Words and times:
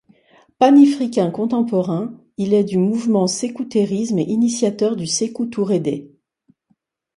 Panifricain 0.57 1.29
contemporain, 1.29 2.17
il 2.37 2.55
est 2.55 2.63
du 2.63 2.79
mouvement 2.79 3.27
sékouterisme 3.27 4.17
et 4.17 4.23
initiateurs 4.23 4.95
du 4.95 5.05
Sékou 5.05 5.45
Touré 5.45 5.79
Day. 5.79 6.09